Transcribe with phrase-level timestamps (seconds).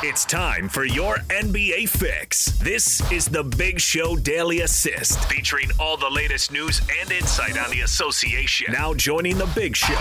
[0.00, 2.44] It's time for your NBA fix.
[2.60, 7.68] This is the Big Show Daily Assist, featuring all the latest news and insight on
[7.72, 8.72] the association.
[8.72, 10.00] Now joining the Big Show.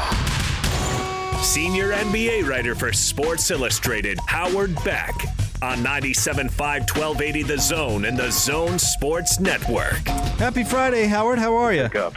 [1.42, 5.16] Senior NBA writer for Sports Illustrated, Howard Beck,
[5.64, 10.08] on 97.5 1280 The Zone and the Zone Sports Network.
[10.38, 11.40] Happy Friday, Howard.
[11.40, 11.86] How are you?
[11.96, 12.14] Up.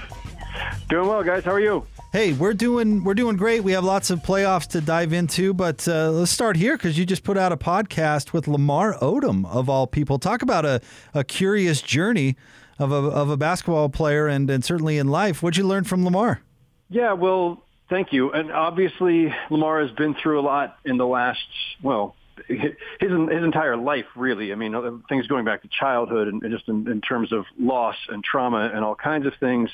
[0.90, 1.44] Doing well, guys.
[1.44, 1.86] How are you?
[2.12, 3.62] Hey, we're doing we're doing great.
[3.62, 7.06] We have lots of playoffs to dive into, but uh, let's start here because you
[7.06, 10.18] just put out a podcast with Lamar Odom of all people.
[10.18, 10.80] Talk about a,
[11.14, 12.34] a curious journey
[12.80, 15.40] of a of a basketball player and and certainly in life.
[15.40, 16.40] What'd you learn from Lamar?
[16.88, 18.32] Yeah, well, thank you.
[18.32, 21.46] And obviously, Lamar has been through a lot in the last
[21.80, 22.16] well.
[22.48, 24.50] His his entire life, really.
[24.50, 24.74] I mean,
[25.08, 28.84] things going back to childhood and just in, in terms of loss and trauma and
[28.84, 29.70] all kinds of things.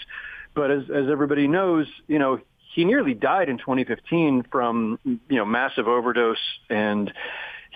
[0.57, 2.41] But as, as everybody knows, you know,
[2.75, 6.39] he nearly died in 2015 from, you know, massive overdose.
[6.71, 7.13] And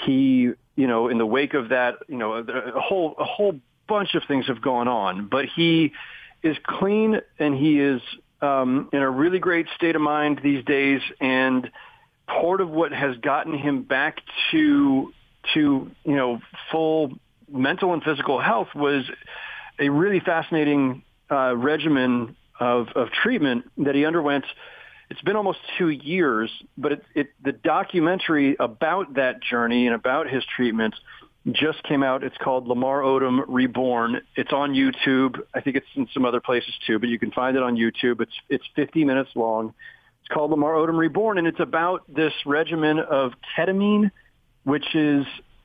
[0.06, 4.14] he, you know, in the wake of that, you know, a whole, a whole bunch
[4.14, 5.28] of things have gone on.
[5.28, 5.92] But he
[6.42, 8.00] is clean and he is
[8.40, 11.02] um, in a really great state of mind these days.
[11.20, 11.70] And
[12.26, 15.12] part of what has gotten him back to,
[15.52, 16.40] to, you know,
[16.72, 17.12] full
[17.46, 19.04] mental and physical health was
[19.78, 24.44] a really fascinating uh, regimen of, of treatment that he underwent.
[25.08, 30.30] It's been almost two years, but it, it, the documentary about that journey and about
[30.30, 30.94] his treatment
[31.50, 32.22] just came out.
[32.22, 34.20] It's called Lamar Odom Reborn.
[34.36, 35.40] It's on YouTube.
[35.54, 38.20] I think it's in some other places too, but you can find it on YouTube.
[38.20, 39.74] It's it's 50 minutes long.
[40.20, 44.10] It's called Lamar Odom Reborn, and it's about this regimen of ketamine,
[44.64, 45.24] which is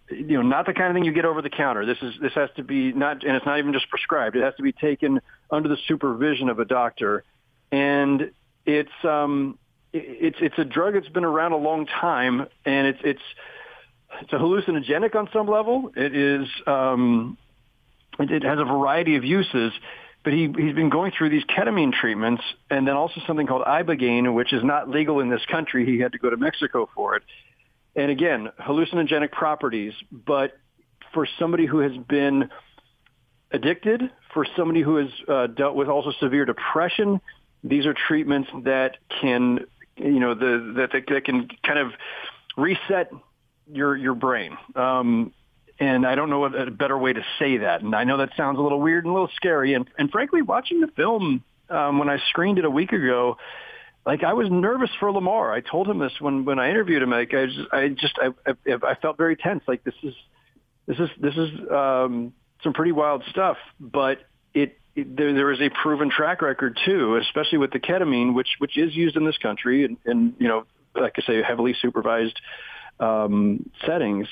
[0.09, 1.85] you know not the kind of thing you get over the counter.
[1.85, 4.35] This is this has to be not, and it's not even just prescribed.
[4.35, 7.23] It has to be taken under the supervision of a doctor,
[7.71, 8.31] and
[8.65, 9.57] it's um
[9.93, 13.21] it's it's a drug that's been around a long time, and it's it's
[14.21, 15.91] it's a hallucinogenic on some level.
[15.95, 17.37] It is um
[18.19, 19.73] it, it has a variety of uses.
[20.23, 22.41] But he, he's been going through these ketamine treatments
[22.71, 25.85] and then also something called Ibogaine, which is not legal in this country.
[25.85, 27.21] He had to go to Mexico for it
[27.95, 30.53] and again, hallucinogenic properties, but
[31.13, 32.49] for somebody who has been
[33.51, 34.01] addicted,
[34.33, 37.21] for somebody who has uh, dealt with also severe depression,
[37.63, 41.91] these are treatments that can, you know, the, that, that can kind of
[42.57, 43.11] reset
[43.71, 44.57] your your brain.
[44.75, 45.33] Um,
[45.79, 47.81] and I don't know a better way to say that.
[47.81, 49.73] And I know that sounds a little weird and a little scary.
[49.73, 53.37] And, and frankly, watching the film um, when I screened it a week ago,
[54.05, 55.51] like I was nervous for Lamar.
[55.51, 57.09] I told him this when when I interviewed him.
[57.09, 59.63] Like I just I just I I, I felt very tense.
[59.67, 60.13] Like this is
[60.87, 62.33] this is this is um,
[62.63, 63.57] some pretty wild stuff.
[63.79, 64.19] But
[64.53, 68.49] it, it there there is a proven track record too, especially with the ketamine, which
[68.59, 72.39] which is used in this country and, and you know like I say heavily supervised
[72.99, 74.27] um, settings.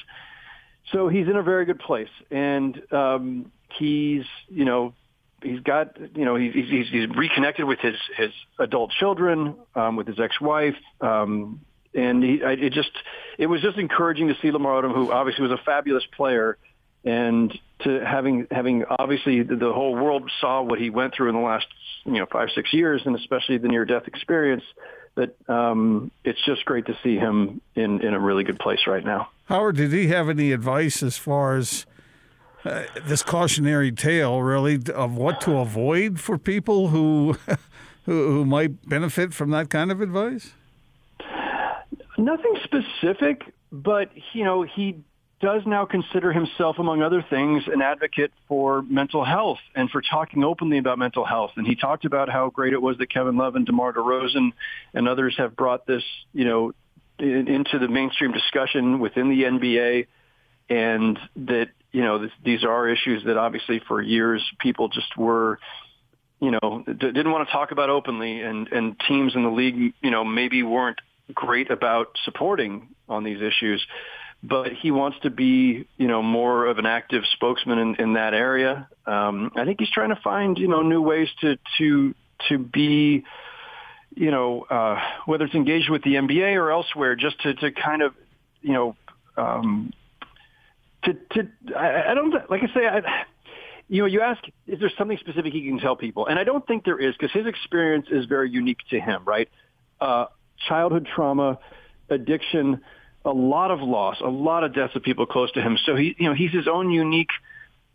[0.91, 4.93] So he's in a very good place, and um, he's you know
[5.43, 10.07] he's got you know he's he's, he's reconnected with his his adult children, um, with
[10.07, 11.61] his ex-wife, um,
[11.93, 12.91] and he I, it just
[13.37, 16.57] it was just encouraging to see Lamar Odom, who obviously was a fabulous player,
[17.03, 21.35] and to having having obviously the, the whole world saw what he went through in
[21.35, 21.67] the last
[22.05, 24.63] you know five six years, and especially the near death experience.
[25.15, 29.05] That um, it's just great to see him in in a really good place right
[29.05, 29.29] now.
[29.45, 31.85] Howard, did he have any advice as far as
[32.65, 37.37] uh, this cautionary tale, really, of what to avoid for people who,
[38.05, 40.53] who who might benefit from that kind of advice?
[42.17, 45.03] Nothing specific, but you know he
[45.43, 50.41] does now consider himself, among other things, an advocate for mental health and for talking
[50.41, 51.51] openly about mental health.
[51.57, 54.53] And he talked about how great it was that Kevin Love and DeMar DeRozan
[54.93, 56.71] and others have brought this, you know,
[57.19, 60.07] into the mainstream discussion within the NBA,
[60.69, 65.59] and that you know, this, these are issues that obviously for years people just were,
[66.41, 69.93] you know, d- didn't want to talk about openly, and and teams in the league,
[70.01, 70.99] you know, maybe weren't
[71.33, 73.85] great about supporting on these issues.
[74.41, 78.33] But he wants to be, you know, more of an active spokesman in, in that
[78.33, 78.89] area.
[79.05, 82.15] Um, I think he's trying to find, you know, new ways to to
[82.49, 83.23] to be,
[84.15, 88.01] you know, uh, whether it's engaged with the NBA or elsewhere, just to to kind
[88.01, 88.15] of,
[88.61, 88.95] you know,
[89.37, 89.93] um,
[91.05, 93.25] to to I, I don't like I say I
[93.89, 96.25] you know, you ask, is there something specific he can tell people?
[96.25, 99.49] And I don't think there is because his experience is very unique to him, right?
[99.99, 100.25] Uh,
[100.67, 101.59] childhood trauma,
[102.09, 102.81] addiction,
[103.25, 105.77] a lot of loss, a lot of deaths of people close to him.
[105.85, 107.29] So he, you know, he's his own unique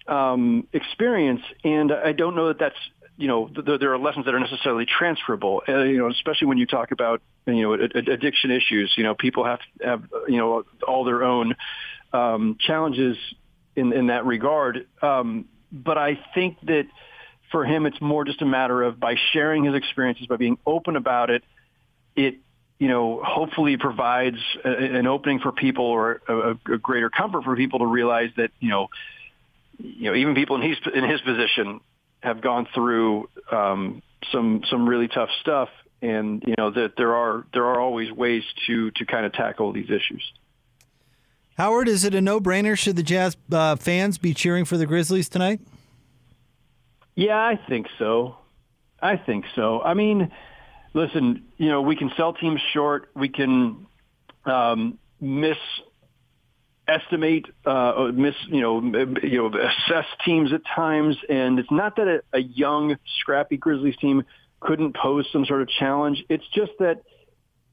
[0.07, 2.79] um, experience, and I don't know that that's
[3.19, 5.63] you know, th- there are lessons that are necessarily transferable.
[5.69, 8.95] Uh, you know, especially when you talk about you know ad- addiction issues.
[8.97, 11.57] You know, people have have you know all their own
[12.13, 13.17] um, challenges
[13.77, 14.87] in in that regard.
[15.03, 16.87] Um, but I think that
[17.51, 20.97] for him, it's more just a matter of by sharing his experiences, by being open
[20.97, 21.45] about it,
[22.17, 22.37] it
[22.79, 27.57] you know, hopefully provides a, an opening for people or a, a greater comfort for
[27.57, 28.89] people to realize that, you know,
[29.79, 31.81] you know, even people in his in his position
[32.21, 34.03] have gone through um,
[34.33, 35.69] some some really tough stuff,
[36.03, 39.73] and you know that there are there are always ways to to kind of tackle
[39.73, 40.23] these issues.
[41.59, 42.79] Howard, is it a no-brainer?
[42.79, 45.61] Should the Jazz uh, fans be cheering for the Grizzlies tonight?
[47.17, 48.37] Yeah, I think so.
[49.03, 49.83] I think so.
[49.83, 50.31] I mean,
[50.95, 53.11] listen, you know, we can sell teams short.
[53.17, 53.89] We can
[54.45, 55.57] um, miss
[56.87, 58.81] estimate, uh, miss, you know,
[59.25, 61.17] you know, assess teams at times.
[61.29, 64.23] And it's not that a, a young, scrappy Grizzlies team
[64.61, 66.23] couldn't pose some sort of challenge.
[66.29, 67.03] It's just that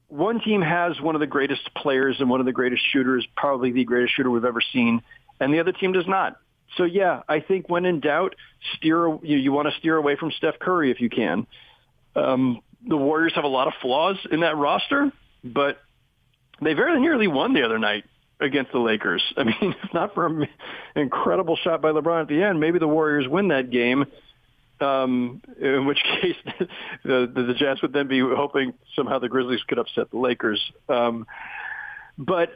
[0.08, 3.72] one team has one of the greatest players and one of the greatest shooters, probably
[3.72, 5.02] the greatest shooter we've ever seen,
[5.40, 6.36] and the other team does not.
[6.76, 8.34] So yeah, I think when in doubt,
[8.76, 11.46] steer you, you want to steer away from Steph Curry if you can.
[12.14, 15.10] Um, the Warriors have a lot of flaws in that roster,
[15.42, 15.78] but
[16.60, 18.04] they very nearly won the other night
[18.40, 19.22] against the Lakers.
[19.36, 20.48] I mean, if not for an
[20.94, 24.06] incredible shot by LeBron at the end, maybe the Warriors win that game.
[24.80, 26.36] Um, in which case,
[27.02, 30.60] the, the, the Jazz would then be hoping somehow the Grizzlies could upset the Lakers.
[30.88, 31.26] Um,
[32.18, 32.50] but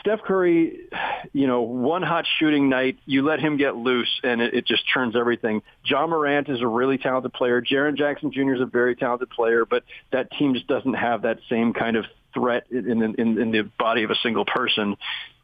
[0.00, 0.88] Steph Curry,
[1.32, 4.82] you know, one hot shooting night, you let him get loose and it, it just
[4.92, 5.62] turns everything.
[5.84, 7.60] Ja Morant is a really talented player.
[7.60, 8.54] Jaren Jackson Jr.
[8.54, 12.06] is a very talented player, but that team just doesn't have that same kind of
[12.32, 14.96] threat in, in, in the body of a single person.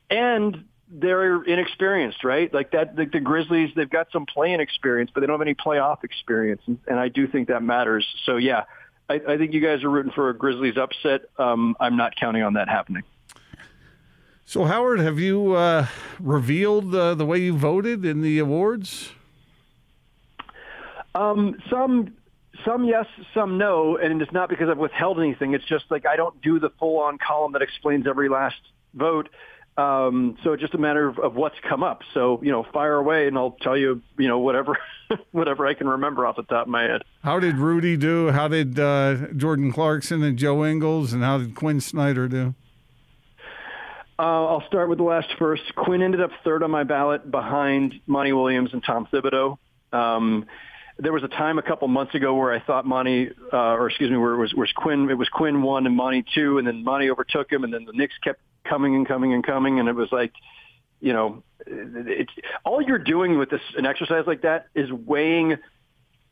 [0.08, 2.52] And they're inexperienced, right?
[2.52, 5.54] Like that, the, the Grizzlies, they've got some playing experience, but they don't have any
[5.54, 6.62] playoff experience.
[6.66, 8.06] And, and I do think that matters.
[8.24, 8.64] So yeah,
[9.08, 11.22] I, I think you guys are rooting for a Grizzlies upset.
[11.38, 13.02] Um, I'm not counting on that happening.
[14.48, 15.86] So, Howard, have you uh,
[16.20, 19.10] revealed uh, the way you voted in the awards?
[21.16, 22.14] Um, some,
[22.64, 25.54] some yes, some no, and it's not because I've withheld anything.
[25.54, 28.60] It's just like I don't do the full-on column that explains every last
[28.94, 29.28] vote.
[29.78, 32.00] Um, so it's just a matter of, of what's come up.
[32.14, 34.78] So you know, fire away, and I'll tell you, you know, whatever,
[35.32, 37.02] whatever I can remember off the top of my head.
[37.22, 38.30] How did Rudy do?
[38.30, 42.54] How did uh, Jordan Clarkson and Joe Ingles, and how did Quin Snyder do?
[44.18, 45.62] Uh, I'll start with the last first.
[45.74, 49.58] Quin ended up third on my ballot behind Monty Williams and Tom Thibodeau.
[49.92, 50.46] Um,
[50.98, 54.10] there was a time a couple months ago where I thought Monty, uh, or excuse
[54.10, 56.82] me, where it was, was Quin, it was Quin one and Monty two, and then
[56.82, 59.94] Monty overtook him, and then the Knicks kept coming and coming and coming, and it
[59.94, 60.32] was like,
[61.00, 62.32] you know, it's
[62.64, 65.56] all you're doing with this an exercise like that is weighing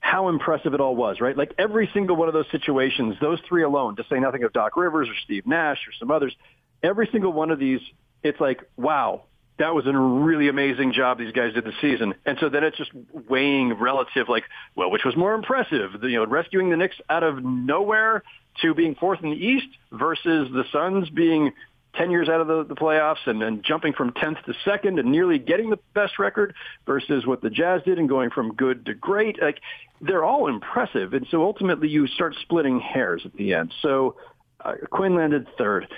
[0.00, 1.36] how impressive it all was, right?
[1.36, 4.76] Like every single one of those situations, those three alone, to say nothing of Doc
[4.76, 6.34] Rivers or Steve Nash or some others,
[6.82, 7.80] every single one of these,
[8.22, 9.22] it's like, wow,
[9.58, 12.14] that was a really amazing job these guys did this season.
[12.26, 12.90] And so then it's just
[13.28, 14.44] weighing relative, like,
[14.74, 15.92] well, which was more impressive?
[16.02, 18.22] You know, rescuing the Knicks out of nowhere
[18.60, 21.52] to being fourth in the East versus the Suns being
[21.96, 25.10] 10 years out of the, the playoffs and, and jumping from 10th to second and
[25.10, 26.54] nearly getting the best record
[26.86, 29.40] versus what the Jazz did and going from good to great.
[29.40, 29.60] Like,
[30.00, 31.14] they're all impressive.
[31.14, 33.72] And so ultimately you start splitting hairs at the end.
[33.80, 34.16] So
[34.60, 35.88] uh, Quin landed third.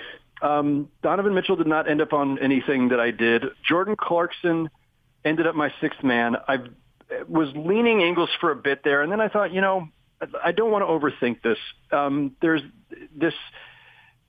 [0.41, 3.45] Um, Donovan Mitchell did not end up on anything that I did.
[3.67, 4.69] Jordan Clarkson
[5.25, 6.37] ended up my sixth man.
[6.47, 6.57] I
[7.27, 9.87] was leaning Ingles for a bit there, and then I thought, you know,
[10.43, 11.57] I don't want to overthink this.
[11.91, 12.61] Um, there's
[13.15, 13.33] this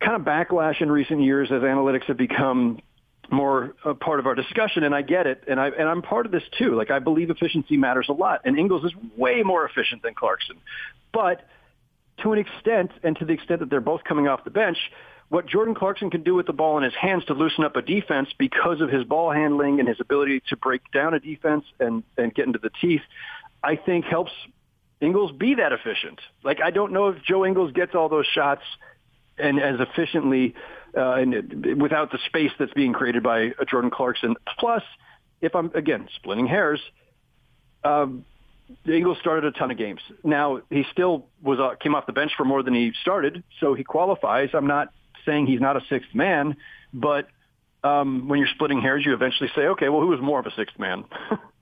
[0.01, 2.81] kind of backlash in recent years as analytics have become
[3.31, 6.25] more a part of our discussion, and I get it, and I and I'm part
[6.27, 6.75] of this too.
[6.75, 10.57] Like I believe efficiency matters a lot, and Ingles is way more efficient than Clarkson,
[11.13, 11.47] but
[12.23, 14.79] to an extent, and to the extent that they're both coming off the bench,
[15.29, 17.83] what Jordan Clarkson can do with the ball in his hands to loosen up a
[17.83, 22.03] defense because of his ball handling and his ability to break down a defense and,
[22.17, 23.03] and get into the teeth,
[23.63, 24.33] I think helps
[25.01, 26.21] Ingles be that efficient.
[26.43, 28.63] Like, I don't know if Joe Ingles gets all those shots
[29.39, 30.55] and as efficiently
[30.97, 34.37] uh, and without the space that's being created by uh, Jordan Clarkson.
[34.59, 34.83] Plus,
[35.41, 36.81] if I'm, again, splitting hairs,
[37.85, 38.25] um,
[38.85, 40.01] the started a ton of games.
[40.25, 43.75] Now he still was uh, came off the bench for more than he started, so
[43.75, 44.51] he qualifies.
[44.53, 44.93] I'm not
[45.25, 46.57] saying he's not a sixth man,
[46.93, 47.29] but
[47.83, 50.53] um, when you're splitting hairs, you eventually say, okay, well, who was more of a
[50.55, 51.05] sixth man?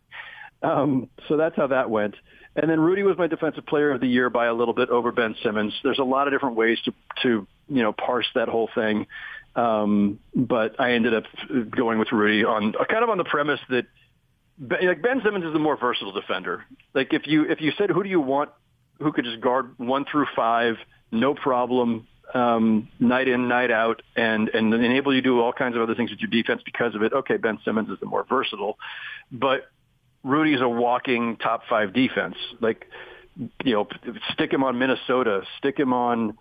[0.63, 2.15] um, so that's how that went.
[2.57, 5.13] And then Rudy was my defensive player of the year by a little bit over
[5.13, 5.75] Ben Simmons.
[5.85, 9.07] There's a lot of different ways to, to you know, parse that whole thing.
[9.55, 11.25] Um, but I ended up
[11.71, 13.87] going with Rudy on kind of on the premise that
[14.59, 16.65] like Ben Simmons is the more versatile defender.
[16.95, 18.51] Like if you if you said who do you want
[18.99, 20.77] who could just guard one through five,
[21.11, 25.77] no problem, um, night in, night out, and and enable you to do all kinds
[25.77, 27.13] of other things with your defense because of it.
[27.13, 28.79] Okay, Ben Simmons is the more versatile,
[29.31, 29.71] but
[30.27, 32.37] Rudy's a walking top five defense.
[32.61, 32.91] Like
[33.65, 33.89] you know,
[34.33, 36.37] stick him on Minnesota, stick him on.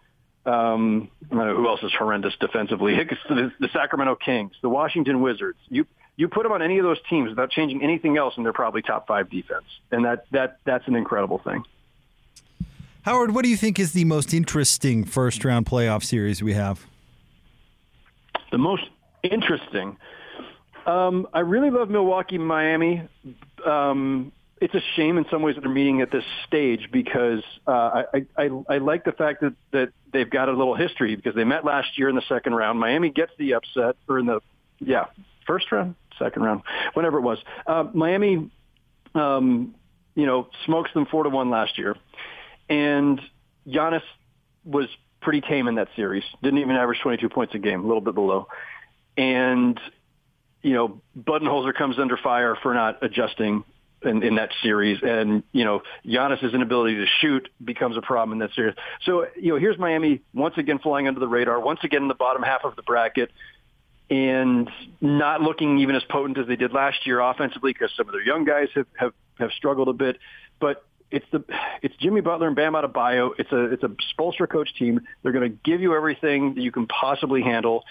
[0.46, 2.96] Um, I don't know who else is horrendous defensively.
[3.30, 5.58] The, the Sacramento Kings, the Washington Wizards.
[5.70, 8.54] You you put them on any of those teams without changing anything else, and they're
[8.54, 11.64] probably top five defense, and that that that's an incredible thing.
[13.04, 16.86] Howard, what do you think is the most interesting first round playoff series we have?
[18.52, 18.84] The most
[19.24, 19.98] interesting.
[20.86, 23.08] Um, I really love Milwaukee, Miami.
[23.66, 28.04] Um, it's a shame in some ways that they're meeting at this stage because uh,
[28.14, 31.44] I, I, I like the fact that, that they've got a little history because they
[31.44, 32.80] met last year in the second round.
[32.80, 34.40] Miami gets the upset, or in the
[34.80, 35.06] yeah
[35.46, 36.62] first round, second round,
[36.94, 37.38] whatever it was.
[37.68, 38.50] Uh, Miami,
[39.14, 39.76] um,
[40.16, 41.96] you know, smokes them four to one last year.
[42.70, 43.22] And
[43.68, 44.02] Giannis
[44.64, 44.88] was
[45.22, 46.24] pretty tame in that series.
[46.42, 48.48] Didn't even average 22 points a game, a little bit below.
[49.18, 49.80] And,
[50.66, 53.64] you know, Budenholzer comes under fire for not adjusting
[54.02, 54.98] in, in that series.
[55.04, 58.74] And, you know, Giannis's inability to shoot becomes a problem in that series.
[59.04, 62.16] So, you know, here's Miami once again flying under the radar, once again in the
[62.16, 63.30] bottom half of the bracket
[64.10, 64.68] and
[65.02, 68.24] not looking even as potent as they did last year offensively because some of their
[68.24, 70.18] young guys have, have, have struggled a bit.
[70.60, 71.44] But it's the
[71.84, 73.32] it's Jimmy Butler and Bam Adebayo.
[73.38, 75.02] It's a it's a Spoelstra coach team.
[75.22, 77.84] They're going to give you everything that you can possibly handle,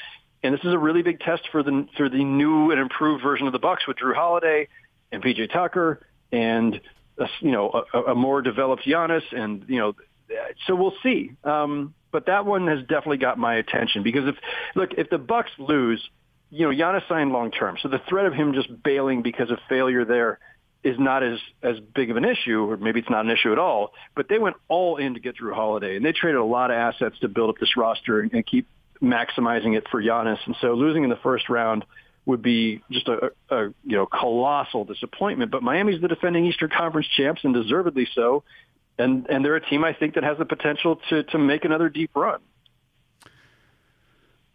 [0.44, 3.46] and this is a really big test for the for the new and improved version
[3.46, 4.68] of the Bucks with Jrue Holiday
[5.10, 6.80] and PJ Tucker and
[7.18, 9.94] a, you know a, a more developed Giannis, and you know
[10.66, 11.32] so we'll see.
[11.42, 14.36] Um, but that one has definitely got my attention because if
[14.76, 16.06] look if the Bucks lose,
[16.50, 19.58] you know Giannis signed long term, so the threat of him just bailing because of
[19.68, 20.38] failure there
[20.82, 23.58] is not as as big of an issue, or maybe it's not an issue at
[23.58, 23.94] all.
[24.14, 26.76] But they went all in to get Jrue Holiday, and they traded a lot of
[26.76, 28.68] assets to build up this roster and, and keep
[29.02, 30.38] maximizing it for Giannis.
[30.46, 31.84] And so losing in the first round
[32.26, 35.50] would be just a, a you know colossal disappointment.
[35.50, 38.44] But Miami's the defending Eastern Conference champs, and deservedly so.
[38.98, 41.88] And and they're a team I think that has the potential to to make another
[41.88, 42.40] deep run.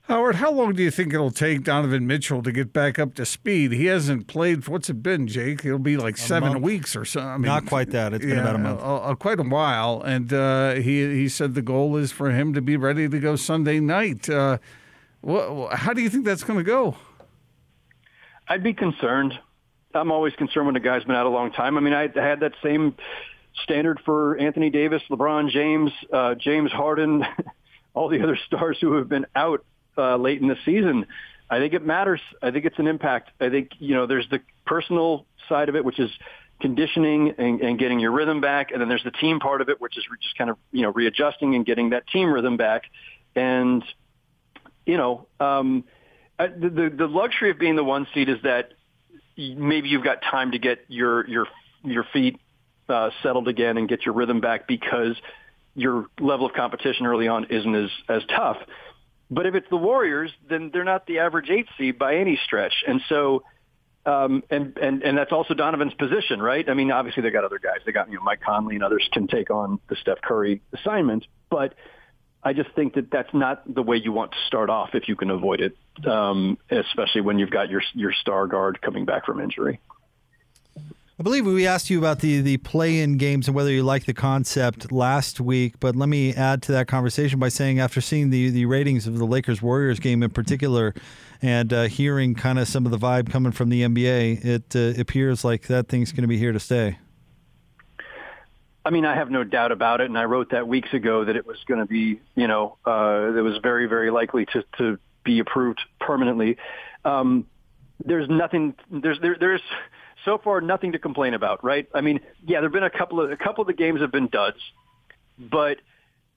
[0.10, 3.26] Howard, how long do you think it'll take Donovan Mitchell to get back up to
[3.28, 3.72] speed?
[3.72, 4.68] He hasn't played.
[4.68, 5.64] What's it been, Jake?
[5.64, 6.64] It'll be like a seven month.
[6.64, 7.22] weeks or so.
[7.22, 8.12] I mean, Not quite that.
[8.16, 8.82] It's been about a month.
[8.84, 10.02] uh, quite a while.
[10.02, 13.36] And uh, he he said the goal is for him to be ready to go
[13.36, 14.28] Sunday night.
[14.28, 14.58] Uh,
[15.24, 16.98] wh- how do you think that's going to go?
[18.48, 19.38] I'd be concerned.
[19.94, 21.78] I'm always concerned when a guy's been out a long time.
[21.78, 22.96] I mean, I had that same
[23.64, 27.24] standard for Anthony Davis, LeBron James, uh, James Harden,
[27.94, 29.64] all the other stars who have been out
[30.00, 31.06] uh, late in the season.
[31.50, 32.22] I think it matters.
[32.42, 33.32] I think it's an impact.
[33.40, 36.12] I think you know there's the personal side of it, which is
[36.62, 39.80] conditioning and, and getting your rhythm back, and then there's the team part of it,
[39.82, 42.84] which is just kind of you know readjusting and getting that team rhythm back.
[43.36, 43.84] And
[44.86, 45.84] you know um,
[46.38, 48.72] the, the luxury of being the one seed is that
[49.38, 51.48] maybe you've got time to get your your
[51.84, 52.40] your feet
[52.88, 55.16] uh, settled again and get your rhythm back because
[55.76, 58.58] your level of competition early on isn't as as tough.
[59.32, 62.74] But if it's the Warriors, then they're not the average eight seed by any stretch.
[62.88, 63.44] And so,
[64.06, 66.68] um, and, and, and that's also Donovan's position, right?
[66.68, 67.80] I mean, obviously they got other guys.
[67.86, 71.26] They got, you know, Mike Conley and others can take on the Steph Curry assignment.
[71.50, 71.76] But
[72.42, 75.16] I just think that that's not the way you want to start off if you
[75.16, 79.42] can avoid it, um, especially when you've got your, your star guard coming back from
[79.42, 79.80] injury.
[81.20, 84.06] I believe we asked you about the, the play in games and whether you like
[84.06, 88.30] the concept last week, but let me add to that conversation by saying after seeing
[88.30, 90.94] the, the ratings of the Lakers Warriors game in particular
[91.42, 94.98] and uh, hearing kind of some of the vibe coming from the NBA, it uh,
[94.98, 96.98] appears like that thing's going to be here to stay.
[98.86, 101.36] I mean, I have no doubt about it, and I wrote that weeks ago that
[101.36, 104.98] it was going to be, you know, uh, it was very, very likely to, to
[105.26, 106.56] be approved permanently.
[107.04, 107.46] Um,
[108.06, 109.62] there's nothing, there's, there, there's,
[110.26, 111.88] so far nothing to complain about, right?
[111.94, 114.28] I mean, yeah, there've been a couple of a couple of the games have been
[114.28, 114.58] duds,
[115.38, 115.78] but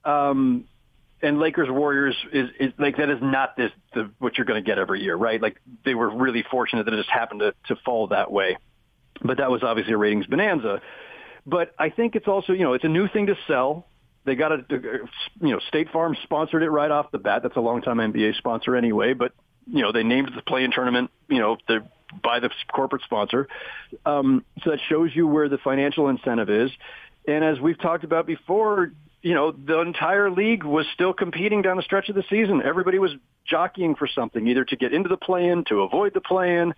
[0.05, 0.65] um,
[1.23, 4.67] and Lakers Warriors is, is like that is not this the, what you're going to
[4.67, 5.41] get every year, right?
[5.41, 8.57] Like they were really fortunate that it just happened to to fall that way,
[9.23, 10.83] but that was obviously a ratings bonanza.
[11.47, 13.87] But I think it's also you know it's a new thing to sell.
[14.25, 15.09] They got a you
[15.51, 17.43] know State Farm sponsored it right off the bat.
[17.43, 19.33] That's a long time NBA sponsor anyway, but
[19.67, 21.11] you know they named the play-in tournament.
[21.29, 21.85] You know the
[22.23, 23.49] by the corporate sponsor.
[24.05, 26.71] Um, so that shows you where the financial incentive is.
[27.27, 28.93] And as we've talked about before,
[29.23, 32.63] you know, the entire league was still competing down the stretch of the season.
[32.65, 33.13] Everybody was
[33.47, 36.75] jockeying for something, either to get into the play-in, to avoid the play-in.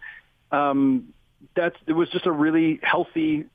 [0.53, 1.14] Um,
[1.57, 3.47] that's it was just a really healthy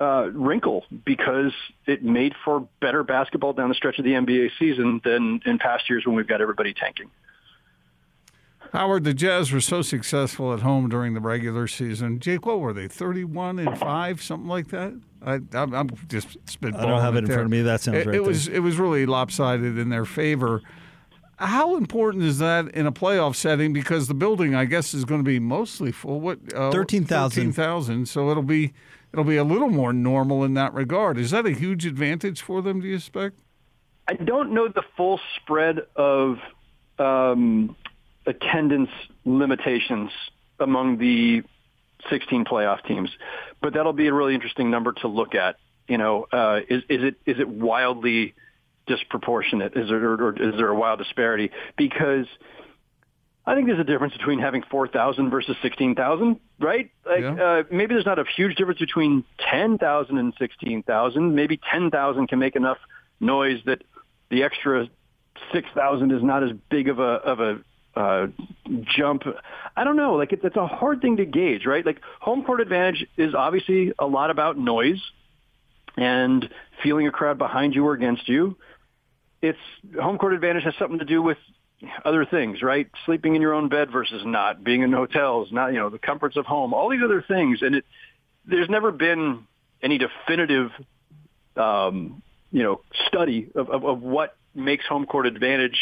[0.00, 1.52] uh, wrinkle because
[1.86, 5.88] it made for better basketball down the stretch of the NBA season than in past
[5.88, 7.10] years when we've got everybody tanking.
[8.74, 12.18] Howard, the Jazz were so successful at home during the regular season.
[12.18, 12.88] Jake, what were they?
[12.88, 15.00] Thirty-one and five, something like that.
[15.24, 16.80] I, I'm, I'm just spitballing.
[16.80, 17.36] I don't have it in there.
[17.36, 17.62] front of me.
[17.62, 18.16] That sounds it, right.
[18.16, 20.60] It was it was really lopsided in their favor.
[21.36, 23.72] How important is that in a playoff setting?
[23.72, 26.20] Because the building, I guess, is going to be mostly full.
[26.20, 27.30] What uh, 13,000.
[27.30, 28.06] Thirteen thousand.
[28.06, 28.72] So it'll be
[29.12, 31.16] it'll be a little more normal in that regard.
[31.16, 32.80] Is that a huge advantage for them?
[32.80, 33.38] Do you expect?
[34.08, 36.38] I don't know the full spread of
[36.98, 37.76] um,
[38.26, 38.90] attendance
[39.24, 40.10] limitations
[40.60, 41.42] among the
[42.10, 43.10] 16 playoff teams,
[43.62, 45.56] but that'll be a really interesting number to look at.
[45.88, 48.34] You know, uh, is, is it is it wildly
[48.86, 49.76] disproportionate?
[49.76, 51.50] Is there or is there a wild disparity?
[51.76, 52.26] Because
[53.46, 56.90] I think there's a difference between having 4,000 versus 16,000, right?
[57.04, 57.32] Like Yeah.
[57.34, 61.34] uh, maybe there's not a huge difference between 10,000 and 16,000.
[61.34, 62.78] Maybe 10,000 can make enough
[63.20, 63.82] noise that
[64.30, 64.88] the extra
[65.52, 67.58] 6,000 is not as big of a of a
[67.96, 68.26] uh,
[68.96, 69.22] jump.
[69.76, 70.14] I don't know.
[70.14, 71.84] Like it's, it's a hard thing to gauge, right?
[71.84, 75.00] Like home court advantage is obviously a lot about noise
[75.96, 76.48] and
[76.82, 78.56] feeling a crowd behind you or against you.
[79.42, 79.58] It's
[80.00, 81.38] home court advantage has something to do with
[82.04, 82.88] other things, right?
[83.04, 86.36] Sleeping in your own bed versus not, being in hotels, not you know the comforts
[86.36, 87.84] of home, all these other things, and it
[88.46, 89.46] there's never been
[89.82, 90.70] any definitive
[91.56, 95.78] um, you know study of, of, of what makes home court advantage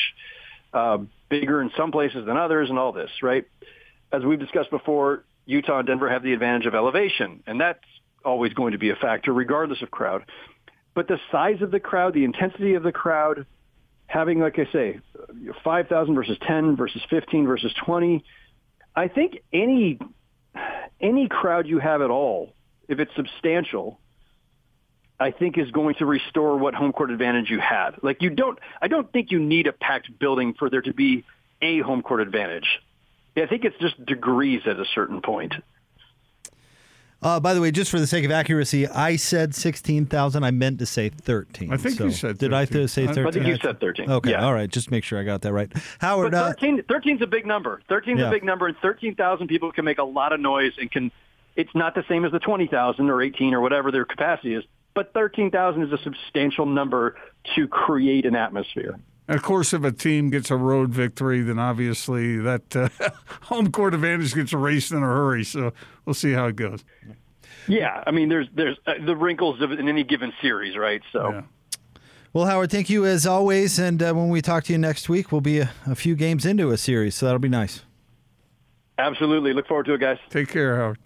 [0.72, 0.98] uh,
[1.32, 3.46] bigger in some places than others, and all this, right?
[4.12, 7.80] As we've discussed before, Utah and Denver have the advantage of elevation, and that's
[8.22, 10.24] always going to be a factor, regardless of crowd.
[10.94, 13.46] But the size of the crowd, the intensity of the crowd,
[14.06, 15.00] having, like I say,
[15.64, 18.22] 5,000 versus 10 versus 15 versus 20,
[18.94, 19.98] I think any
[21.00, 22.52] any crowd you have at all,
[22.88, 23.98] if it's substantial,
[25.22, 27.92] I think is going to restore what home court advantage you had.
[28.02, 31.24] Like you don't, I don't think you need a packed building for there to be
[31.60, 32.80] a home court advantage.
[33.36, 35.54] I think it's just degrees at a certain point.
[37.22, 40.42] Uh, by the way, just for the sake of accuracy, I said 16,000.
[40.42, 41.72] I meant to say 13.
[41.72, 42.72] I think So you said Did I 13.
[42.78, 44.10] th- say I think you said 13.
[44.10, 44.44] Okay, Yeah.
[44.44, 44.68] all right.
[44.68, 45.70] Just make sure I got that right.
[46.00, 47.80] Howard, But uh, 13, 13 is a big number.
[47.88, 48.26] 13 is Yeah.
[48.26, 51.12] a big number, and 13,000 people can make a lot of noise and can.
[51.54, 55.12] It's not the same as the 20,000 or 18 or whatever their capacity is, but
[55.14, 57.16] 13,000 is a substantial number
[57.54, 58.98] to create an atmosphere.
[59.28, 62.88] And of course, if a team gets a road victory, then obviously that uh,
[63.42, 65.44] home court advantage gets erased in a hurry.
[65.44, 65.72] So
[66.04, 66.84] we'll see how it goes.
[67.68, 71.00] Yeah, I mean, there's there's uh, the wrinkles of in any given series, right?
[71.12, 71.30] So.
[71.30, 71.42] Yeah.
[72.32, 73.78] well, Howard, thank you as always.
[73.78, 76.44] And uh, when we talk to you next week, we'll be a, a few games
[76.44, 77.82] into a series, so that'll be nice.
[78.98, 79.52] Absolutely.
[79.52, 80.18] Look forward to it, guys.
[80.30, 80.98] Take care, Howard.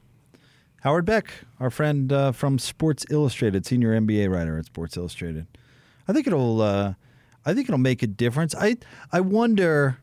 [0.87, 5.49] Howard Beck, our friend uh, from Sports Illustrated, senior NBA writer at Sports Illustrated.
[6.07, 6.95] I think it'll, uh,
[7.45, 8.55] I think it'll make a difference.
[8.55, 8.77] I,
[9.11, 9.99] I wonder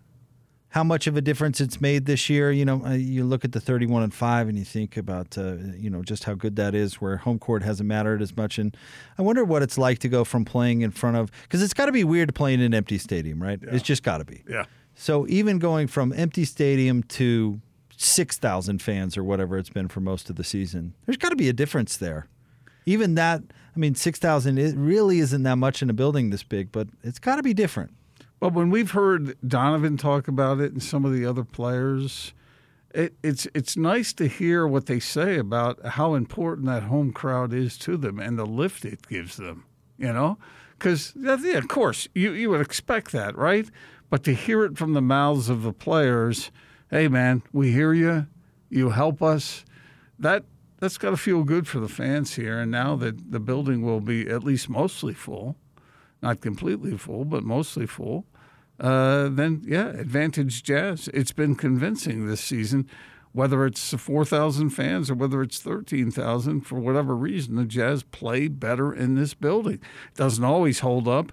[0.67, 2.51] how much of a difference it's made this year.
[2.51, 5.55] You know, uh, you look at the thirty-one and five, and you think about, uh,
[5.77, 6.99] you know, just how good that is.
[6.99, 8.75] Where home court hasn't mattered as much, and
[9.17, 11.85] I wonder what it's like to go from playing in front of because it's got
[11.85, 13.57] to be weird playing in an empty stadium, right?
[13.61, 14.43] It's just got to be.
[14.49, 14.65] Yeah.
[14.95, 17.61] So even going from empty stadium to
[18.03, 21.49] 6,000 fans or whatever it's been for most of the season, there's got to be
[21.49, 22.27] a difference there.
[22.85, 23.41] Even that,
[23.75, 27.19] I mean, 6,000 it really isn't that much in a building this big, but it's
[27.19, 27.91] got to be different.
[28.39, 32.33] But when we've heard Donovan talk about it and some of the other players,
[32.93, 37.53] it, it's it's nice to hear what they say about how important that home crowd
[37.53, 39.65] is to them and the lift it gives them.
[39.97, 40.37] You know,
[40.77, 43.69] because yeah, of course you you would expect that, right?
[44.09, 46.51] But to hear it from the mouths of the players,
[46.93, 48.27] hey man, we hear you,
[48.69, 49.65] you help us.
[50.19, 50.43] That
[50.77, 52.59] that's got to feel good for the fans here.
[52.59, 55.55] And now that the building will be at least mostly full,
[56.21, 58.27] not completely full, but mostly full,
[58.79, 61.09] uh, then yeah, advantage Jazz.
[61.15, 62.87] It's been convincing this season.
[63.31, 68.93] Whether it's 4,000 fans or whether it's 13,000, for whatever reason, the Jazz play better
[68.93, 69.79] in this building.
[70.11, 71.31] It Doesn't always hold up,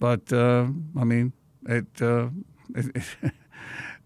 [0.00, 0.66] but uh,
[0.98, 1.32] I mean,
[1.68, 2.30] it, uh,
[2.74, 3.06] it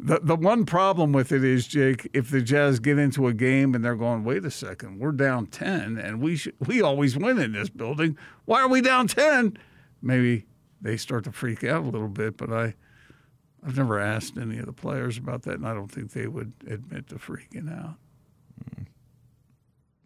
[0.02, 3.74] the the one problem with it is Jake, if the Jazz get into a game
[3.74, 7.38] and they're going, wait a second, we're down ten, and we should, we always win
[7.38, 8.16] in this building.
[8.46, 9.58] Why are we down ten?
[10.02, 10.46] Maybe
[10.80, 12.36] they start to freak out a little bit.
[12.36, 12.74] But I,
[13.64, 16.52] I've never asked any of the players about that, and I don't think they would
[16.66, 17.96] admit to freaking out.
[18.76, 18.86] Mm.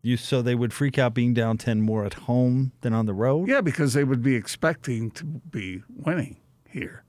[0.03, 3.15] You so they would freak out being down 10 more at home than on the
[3.15, 3.49] road?
[3.49, 6.37] Yeah, because they would be expecting to be winning
[6.69, 7.05] here.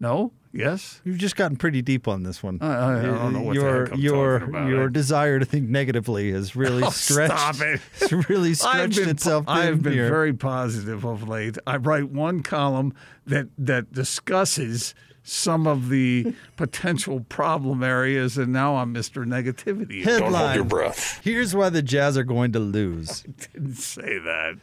[0.00, 0.32] No?
[0.52, 1.00] Yes?
[1.04, 2.58] You've just gotten pretty deep on this one.
[2.60, 4.68] I, I, I don't know what the your heck I'm your talking about.
[4.68, 7.38] your I- desire to think negatively has oh, really Oh, stretched.
[7.38, 7.80] stop it.
[8.00, 9.44] It's really I've stretched been, itself.
[9.46, 10.08] I've been here.
[10.08, 11.56] very positive of late.
[11.66, 12.94] I write one column
[13.26, 19.24] that that discusses some of the potential problem areas, and now I'm Mr.
[19.26, 20.02] Negativity.
[20.02, 20.66] headline.
[20.66, 21.20] breath.
[21.22, 23.22] Here's why the Jazz are going to lose.
[23.52, 24.58] didn't say that.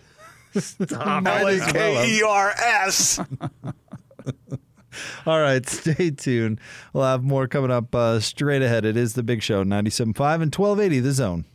[0.60, 1.62] Stop Might it.
[1.62, 2.10] as well have.
[2.10, 3.20] E R S.
[5.26, 6.60] All right, stay tuned.
[6.94, 8.86] We'll have more coming up uh, straight ahead.
[8.86, 10.08] It is the Big Show, 97.5
[10.42, 11.46] and 1280 The Zone.